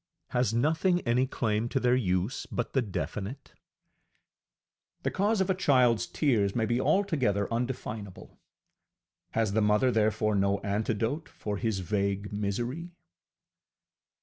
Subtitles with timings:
[0.29, 3.53] Has nothing any claim to their use but the definite?
[5.03, 8.39] The cause of a childŌĆÖs tears may be altogether undefinable:
[9.33, 12.89] has the mother therefore no antidote for his vague misery?